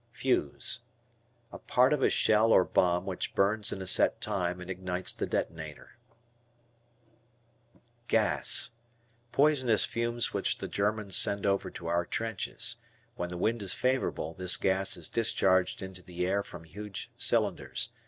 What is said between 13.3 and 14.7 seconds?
wind is favorable this